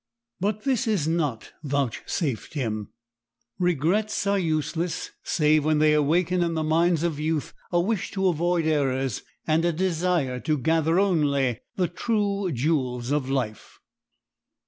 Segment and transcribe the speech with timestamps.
[0.39, 2.89] But this is not vouchsafed him.
[3.59, 8.27] Regrets are useless, save when they awaken in the minds of youth a wish to
[8.27, 13.79] avoid errors and a desire to gather only the true "jewels of life."